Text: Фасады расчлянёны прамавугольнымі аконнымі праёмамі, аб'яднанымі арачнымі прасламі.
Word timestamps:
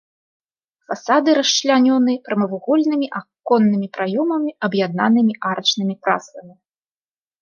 Фасады 0.91 1.29
расчлянёны 1.39 2.13
прамавугольнымі 2.29 3.07
аконнымі 3.19 3.87
праёмамі, 3.99 4.49
аб'яднанымі 4.69 5.33
арачнымі 5.51 5.95
прасламі. 6.07 6.55